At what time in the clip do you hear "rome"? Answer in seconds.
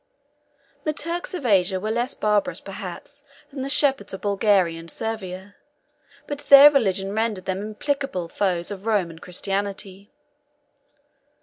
8.87-9.11